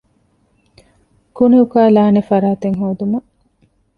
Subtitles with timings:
[1.35, 3.29] ކުނި އުކާލާނެ ފަރާތެއް ހޯދުމަށް